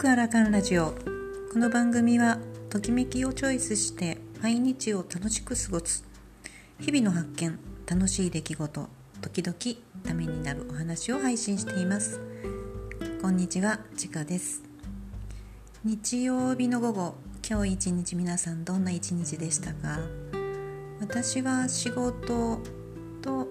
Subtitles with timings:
[0.00, 0.94] くアラカンラジオ。
[1.52, 2.38] この番組は
[2.70, 6.06] ときめきをチョイスして毎日を楽しく過ごす。
[6.78, 8.88] 日々の発見楽しい出来事
[9.20, 9.54] 時々
[10.02, 12.18] ためになるお話を配信しています。
[13.20, 14.62] こんにちはちかです。
[15.84, 17.14] 日曜日の午後
[17.46, 20.00] 今日一日皆さんどんな一日でしたか？
[20.98, 22.58] 私は仕事
[23.20, 23.48] と、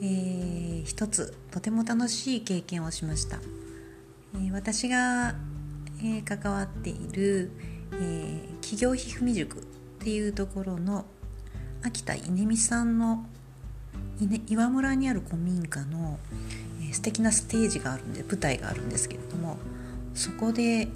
[0.00, 3.40] えー、一つとても楽しい経験をしました。
[4.52, 5.34] 私が、
[6.02, 7.50] え関わっている、
[7.92, 9.62] え企業ひふみ塾っ
[10.00, 11.04] ていうところの
[11.82, 13.26] 秋田稲美さんの
[14.48, 16.18] 岩村にある古民家の、
[16.82, 19.58] え素敵なステージがあるんで舞台があるんですけれども
[20.14, 20.88] そこで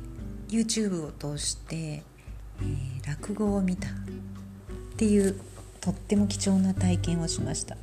[0.48, 3.92] YouTube を通して、えー、落語を見たっ
[4.96, 5.40] ていう
[5.80, 7.76] とっても貴重な体験をしました、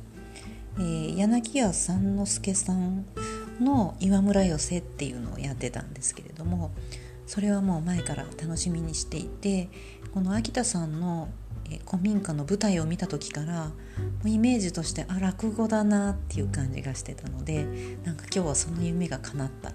[0.78, 3.04] えー、柳家三之助さん
[3.60, 6.70] の岩村寄せっていうのをやってたんですけれども
[7.30, 9.68] それはもう前から楽しみにしていて
[10.12, 11.28] この秋田さんの
[11.88, 13.70] 古民家の舞台を見た時から
[14.24, 17.66] イメージとしてあ落語だなっていう感じがしてたので
[18.02, 19.72] なんか今日はその夢が叶った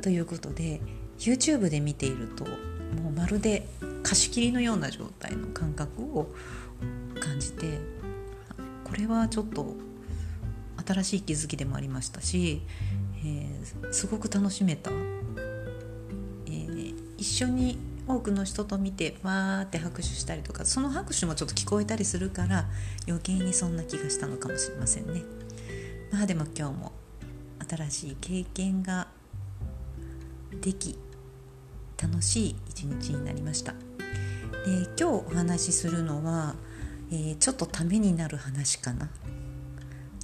[0.00, 0.80] ということで
[1.18, 3.68] YouTube で見ているともうまるで
[4.02, 6.28] 貸し切りのような状態の感覚を
[7.20, 7.78] 感じて
[8.84, 9.74] これはちょっと
[10.86, 12.62] 新しい気づきでもありましたし
[13.26, 14.90] えー、すごく楽しめた、
[17.26, 22.66] 緒に多くの人と見てわーって拍手したりとかその拍手もちょっと聞こえたりするから
[23.08, 25.22] 余計にそんな気がしたのかもしれませんね。
[26.12, 26.92] まあでも今日も
[27.68, 29.08] 新しい経験が
[30.60, 30.98] でき
[32.00, 33.72] 楽しい一日になりました。
[33.72, 33.78] で
[34.96, 36.54] 今日お話しするのは、
[37.10, 39.08] えー、ちょっとためになる話かな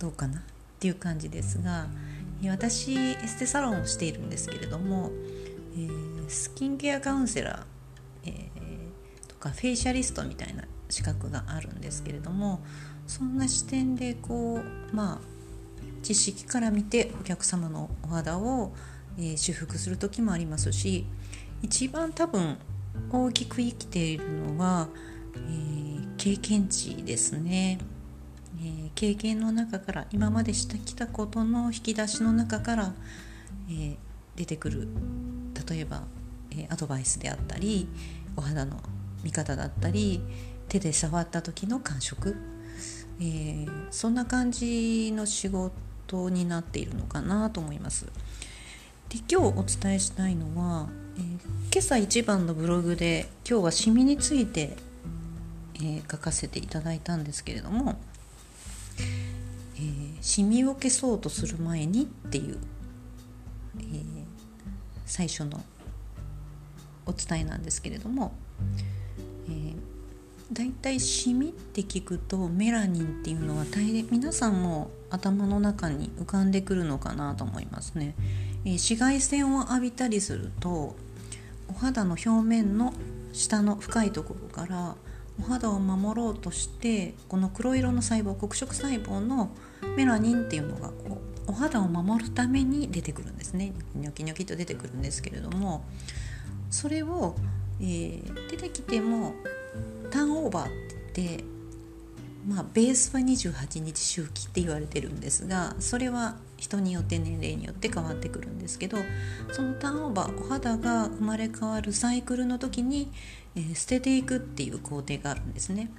[0.01, 0.39] どうかな？
[0.41, 0.43] っ
[0.79, 1.89] ていう感じですが。
[2.45, 5.13] 私エステサロンをしているんですけれども、
[5.77, 12.61] えー、スキンケアカウンセラー、えー、とかフェイシャリストみたいな資格があるんですけれども
[13.07, 15.19] そんな視点でこうまあ
[16.03, 18.73] 知識から見てお客様のお肌を、
[19.19, 21.07] えー、修復する時もありますし
[21.63, 22.59] 一番多分
[23.11, 24.89] 大きく生きているのは、
[25.37, 27.79] えー、経験値ですね。
[28.61, 32.95] えー、経験の中から今までしてきたことの引き出しの中から、
[33.69, 33.97] えー、
[34.37, 34.89] 出てくる
[35.69, 36.03] 例えば、
[36.57, 37.89] えアドバイスであったり
[38.37, 38.77] お肌の
[39.23, 40.21] 見方だったり
[40.69, 42.37] 手で触った時の感触、
[43.21, 48.07] えそんな感じの仕事になっているのかなと思います。
[49.11, 51.23] で今日お伝えしたいのは、えー、
[51.71, 54.77] 今朝一番のブログで今日はシミについて、
[55.75, 57.99] えー、書かせていただいたんですけれども
[59.77, 62.59] えー、シミを消そうとする前にっていう、
[63.81, 63.83] え、
[65.07, 65.63] 最初の
[67.07, 68.33] お伝えなんですけれども、
[69.49, 69.75] えー、
[70.53, 78.15] だいたいシミって聞くとメラニンっていうのは大皆さんも頭の中に浮かんでくるのかなと思いますね。
[78.65, 80.97] えー、紫外線を浴びたりすると
[81.69, 82.93] お肌の表面の
[83.33, 84.95] 下の深いところから
[85.41, 89.51] お肌を守ろうとしてこの黒色の細胞黒色細胞の
[89.97, 95.85] メラニンっていうのがこうお肌を守るために出てくるんですねニョキニョキと出てくるんですけれども
[96.73, 97.37] それを、
[97.81, 99.35] えー、出てきても
[100.11, 100.69] ターンオーバーっ
[101.13, 101.45] て言って
[102.49, 108.99] まあベースは28日周期って言われてるんですがそれは人によって年齢によって変わってくるんですけど
[109.53, 113.13] そのターンオーバーお肌が生まれ変わるサイクルの時に、
[113.55, 115.91] えー、捨てていくっていう工程があるんですね。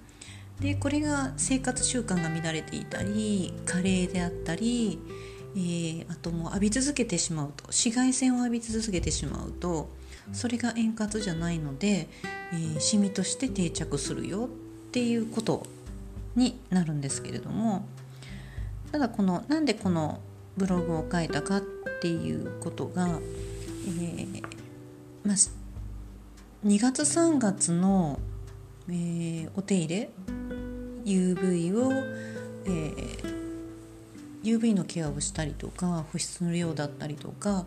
[0.60, 5.00] でこれが生活習慣が乱れていたり加齢であったり、
[5.56, 9.90] えー、あともう浴び続けてしまうと紫外線を浴び続けてしまうと
[10.32, 12.08] それが円滑じゃないので、
[12.54, 15.66] えー、シミとして定着するよっていうこと
[16.36, 17.86] になるんですけれども
[18.92, 20.20] ただこのなんでこの
[20.56, 21.62] ブログを書いたかっ
[22.02, 24.42] ていうことが、えー
[25.24, 25.36] まあ、
[26.66, 28.20] 2月3月の、
[28.88, 30.10] えー、お手入れ
[31.06, 31.92] UV を、
[32.66, 33.34] えー、
[34.44, 37.66] UV のケアをしたりとか保湿の量だったりとか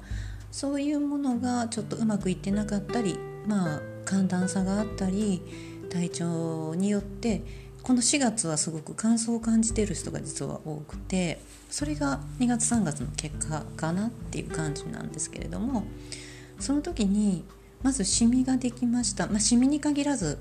[0.56, 5.42] そういうものがちょっとうまくいってなかったりまあ寒暖差があったり
[5.90, 7.42] 体調によって
[7.82, 15.84] この4月はすごく乾燥を感じてる人が実は多くてそれが2月3月の結果かなっていう感じなんですけれども
[16.58, 17.44] その時に
[17.82, 20.38] まずシミができました、まあ、シミに限らず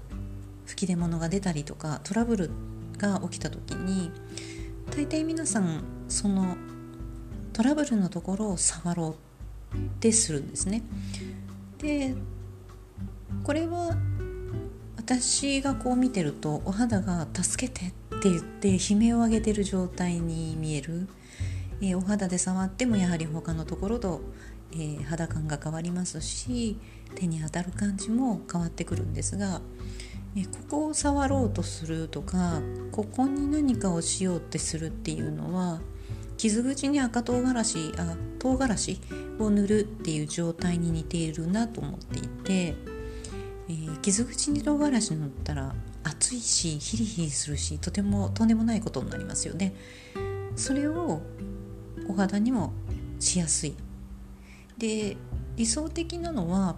[0.65, 2.51] 吹き出物が出たりとかトラブル
[2.97, 4.11] が起きた時に
[4.95, 6.55] 大体皆さんその
[7.51, 9.24] トラブルのところを触ろう
[9.75, 10.83] ってするんですね。
[11.79, 12.15] で
[13.43, 13.95] これは
[14.97, 21.07] 私がこう見てるとお肌が「助けて」って言って悲鳴を上げてる状態に見える、
[21.79, 24.21] えー、お肌で触ってもやはり他のところと、
[24.71, 26.79] えー、肌感が変わりますし
[27.13, 29.61] 手に当たる感じも変わってくるんですが、
[30.35, 32.61] えー、ここを触ろうとするとか
[32.91, 35.81] ここに何かをしようってするっていうのは
[36.37, 38.99] 傷口に赤唐辛子あ唐辛子
[39.39, 42.75] を塗るっていう状態に似ているなと思っていて、
[43.67, 49.73] えー、傷口に唐辛子塗ったら熱いしヒリヒリするしとてもとんでもないことになりますよね。
[50.55, 51.21] それを
[52.07, 52.73] お肌にも
[53.19, 53.75] しやすい。
[54.77, 55.17] で
[55.55, 56.75] 理想的なのは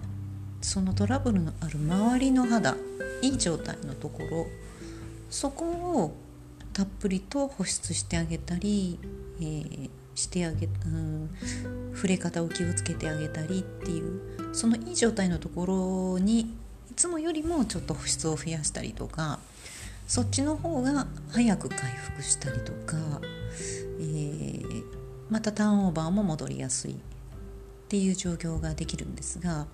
[0.61, 2.75] そのトラブルのある周りの肌
[3.21, 4.47] いい状態のところ
[5.29, 6.15] そこを
[6.77, 8.99] たっぷりと保湿してあげたり
[9.39, 11.29] えー、してあげ、うん、
[11.93, 14.21] 触れ方を気をつけてあげたりっていう
[14.53, 19.39] そのいい状態のところにいつもよりもちょっと保湿を増やしたりとか
[20.07, 22.97] そっちの方が早く回復したりとか、
[23.99, 24.83] えー、
[25.29, 26.95] またターンオーバーも戻りやすいっ
[27.89, 29.67] ていう状況ができるんですが、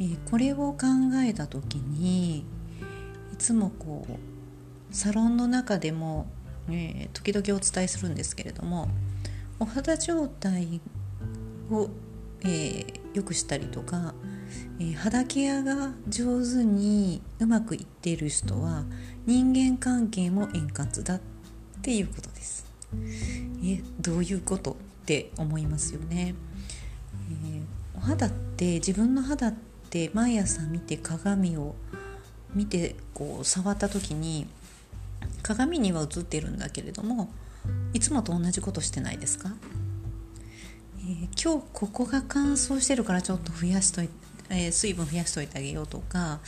[0.00, 0.76] えー、これを考
[1.24, 2.38] えた時に
[3.32, 4.37] いつもこう
[4.90, 6.26] サロンの中でも
[6.70, 8.88] えー、時々お伝えするんですけれども
[9.58, 10.80] お肌状態
[11.70, 11.88] を、
[12.42, 14.14] えー、良くしたりとか、
[14.78, 18.84] えー、肌ケアが上手にうまくいっている人は
[19.26, 21.20] 人間関係も円滑だっ
[21.82, 22.66] ていうことです。
[23.62, 24.74] えどういうことっ
[25.04, 26.34] て思いますよね。
[27.44, 27.62] え
[27.94, 29.54] お肌って自分の肌っ
[29.90, 31.74] て毎朝見て鏡を
[32.54, 34.48] 見てこう触った時に
[35.48, 37.30] 鏡には映ってるんだけれども
[37.94, 39.50] いつもと同じことしてないですか、
[41.00, 44.12] えー、今日ここが乾燥してるからちょっと増やしといて、
[44.50, 46.40] えー、水分増やしといてあげようとか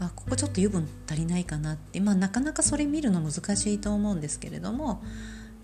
[0.00, 5.00] あここちょっと油分足りないかなって、まあ、なかなかそれ見るの難しいと思うんですけれども、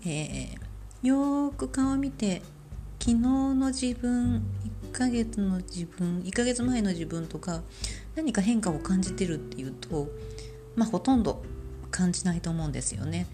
[0.05, 2.41] えー、よく顔見て
[2.99, 4.43] 昨日の自分
[4.87, 7.61] 1ヶ月の自分1ヶ月前の自分とか
[8.15, 10.07] 何か変化を感じてるっていうと
[10.75, 11.43] まあほとんど
[11.97, 13.25] 感じないと思うんですよね。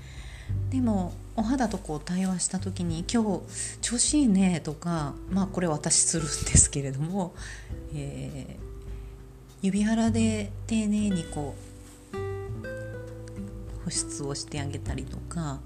[0.69, 3.41] でもお肌とこう対話した時に「今日
[3.81, 7.33] 調子いいね」とかまあこれ私するんですけれども、
[7.93, 11.55] えー、指腹で丁寧にこ
[12.13, 15.59] う保湿をしてあげたりとか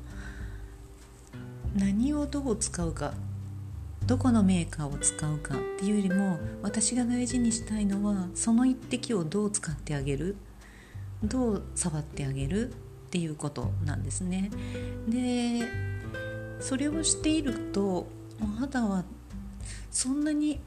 [1.76, 3.14] 何をどう使うか
[4.06, 10.38] どこのメーカーを使うかっていうよりも私が大事にしたいのはその一滴をどう使ってあげる
[11.24, 12.74] どう触ってあげる
[13.08, 14.52] っていうことなんですね。
[15.08, 15.62] で
[16.60, 18.08] それをしていると
[18.42, 19.04] お肌は
[19.92, 20.60] そんなに、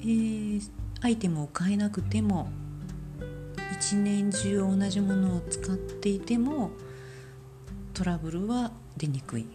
[0.00, 0.70] えー、
[1.00, 2.48] アイテムを変えなくても
[3.78, 6.70] 一年中同じものを使っていても
[7.92, 9.46] トラブルは出にくいっ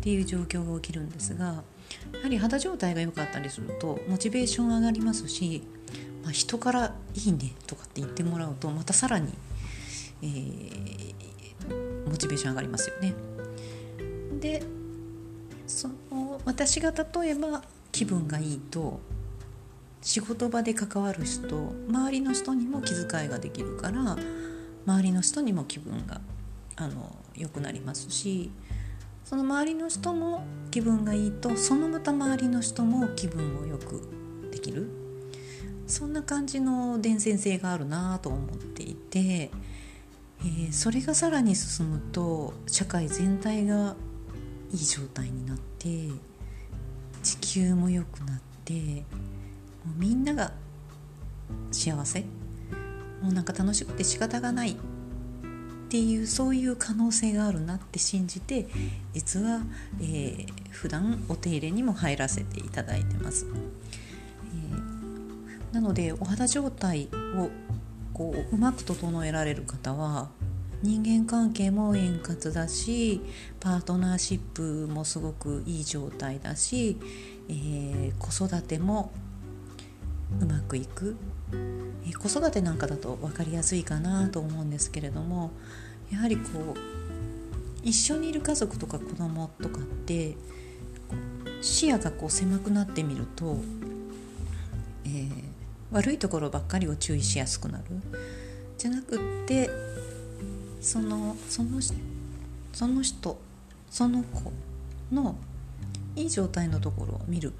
[0.00, 5.62] ていう状況が起きるんですがやはり肌状態が良かったりするとモチベーション上がりますし
[6.26, 9.32] まあ、人から「いいね」とかって言ってもらうとまたさらに、
[10.22, 11.05] えー、
[12.06, 13.14] モチベーション上がりますよね。
[14.40, 14.62] で
[15.66, 19.00] その私が例えば気分がいいと
[20.02, 24.16] 仕事場で関わる人周りの人にも気遣いができるから
[24.86, 26.20] 周りの人にも気分が
[26.76, 28.50] あの良くなりますし
[29.24, 34.08] その周りの人も気分がいいとそのまた周りの人も気分を良く
[34.52, 34.88] できる
[35.86, 39.50] そんな感じの伝染性があるなと思っていて、
[40.40, 43.96] えー、それがさらに進むと社会全体が
[44.72, 46.08] いい状態になって
[47.22, 50.52] 地球も良くなってもうみんなが
[51.72, 52.20] 幸せ
[53.22, 54.76] もうなんか楽しくて仕方がないっ
[55.88, 58.66] ていうそういう可能性があるなって信じて
[59.14, 59.62] 実は、
[60.00, 63.46] えー、普段お手入れにも入らせていただいてます。
[65.72, 67.50] えなのでお肌状態を
[68.16, 70.30] こううまく整えられる方は
[70.82, 73.20] 人間関係も円滑だし
[73.60, 76.96] パートナーシップもすごくいい状態だし、
[77.50, 79.12] えー、子育ても
[80.40, 81.16] うまくいく、
[81.52, 85.50] えー、子育てなんかだと分かりやすいかなと思うんですけれども
[86.10, 86.42] やはりこ
[86.74, 86.78] う
[87.82, 90.36] 一緒にいる家族とか子供とかって
[91.60, 93.58] 視野がこう狭くなってみると、
[95.92, 97.84] 悪いところばっかりを注意しやすくなる
[98.78, 99.70] じゃなくって
[100.80, 101.80] そのその
[102.72, 103.38] その人
[103.90, 104.52] その子
[105.12, 105.36] の
[106.14, 107.52] いい状態のところを見る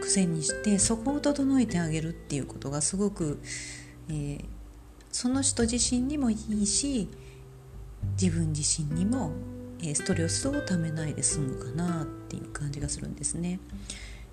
[0.00, 3.40] 癖にしてそこを整えてあげるっていうことがすごく、
[4.08, 4.44] えー、
[5.10, 7.08] その人自身にもいいし
[8.20, 9.32] 自分自身にも
[9.94, 13.60] ストレスをためないで済むかなっていう感じがするんですね。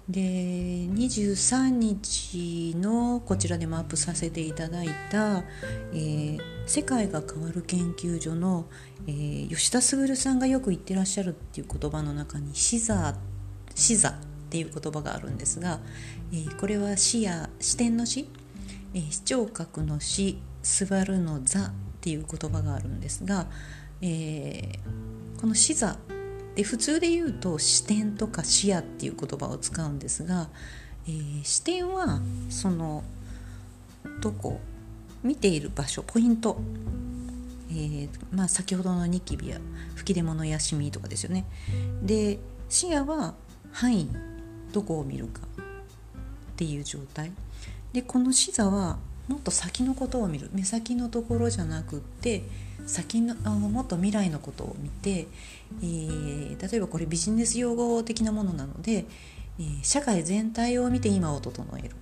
[0.09, 5.43] で23日のこちらでもアップさせていただいた
[5.93, 8.65] 「えー、世界が変わる研究所の」
[9.07, 13.17] えー、吉田卓さんがよく言ってらっしゃるっていう言葉の中に「視座」
[13.75, 14.13] 視座っ
[14.49, 15.79] ていう言葉があるんですが、
[16.31, 18.27] えー、これは視や視点の視、
[18.93, 23.47] えー、視聴覚の視座るの座っていう言葉があるんですが、
[24.01, 25.97] えー、この視座
[26.55, 30.49] で普通で言うと視点とか視野っていう言葉を使うんですが、
[31.07, 33.03] えー、視点はその
[34.21, 34.59] どこ？
[35.23, 36.59] 見ている場所ポイント、
[37.71, 39.57] えーまあ、先ほどのニキビや
[39.95, 41.45] 吹き出物やシミとかですよね。
[42.01, 43.33] で視野は
[43.71, 44.09] 範囲
[44.73, 47.31] どこを見るかっていう状態。
[47.93, 50.49] でこの視座はもっと先のことを見る。
[50.53, 52.43] 目先のところじゃなくって
[52.85, 55.27] 先のもっと未来のことを見て、
[55.81, 59.05] えー、例えばこれビジネス用語的なものなので、
[59.59, 61.95] えー、社会全体を見て今を整える。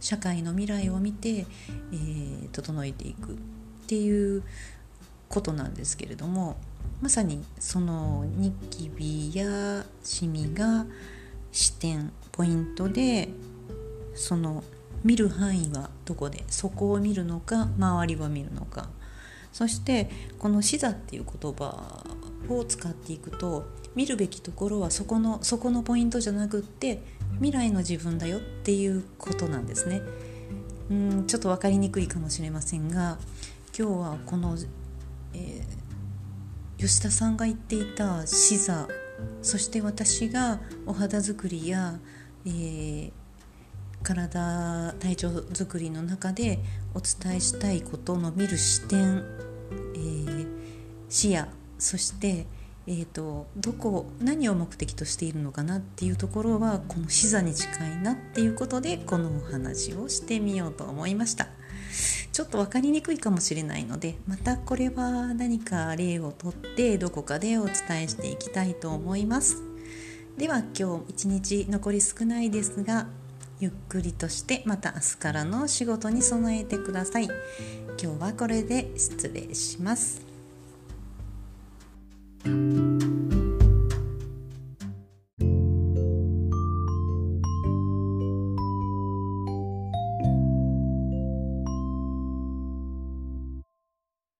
[0.00, 3.36] 社会の未来を見て、えー、整えていくっ
[3.86, 4.42] ていう
[5.28, 6.56] ことなんですけれども
[7.00, 10.86] まさにそのニキビやシミが
[11.52, 13.28] 視点ポイントで
[14.14, 14.62] その
[15.04, 18.88] 見る範囲はどこでそこを見るのか周りを見るのか
[19.56, 22.04] そしてこの視座っていう言葉
[22.46, 27.00] を使っていくと見るべきところはそこのそこのポイントじゃなくって
[27.36, 30.02] 未来の自分だよっていうことなんですね。
[30.90, 33.16] うんちょっと分かりにくいかもしれませんが
[33.74, 34.58] 今日はこの、
[35.32, 38.86] えー、吉田さんが言っていた視座
[39.40, 41.98] そして私がお肌作りや、
[42.44, 43.12] えー、
[44.14, 46.60] 体体調づくりの中で
[46.94, 49.24] お伝えしたいことの見る視点
[49.94, 50.46] えー、
[51.08, 51.46] 視野
[51.78, 52.46] そして、
[52.86, 61.48] えーと、どこ何を目的としているのかなっていうところはこの視座に近いなっていうことでこのお話をしてみようと思いました。
[62.32, 69.62] ちょっと分かりにくいかもしれないのでまたこれは何か例をとってどこかでお伝えしていきたいと思います。
[70.36, 73.06] では今日一日残り少ないですが
[73.58, 77.24] ゆっくりとしてまた明日からの仕事に備えてください。
[78.00, 80.20] 今日はこれで失礼します。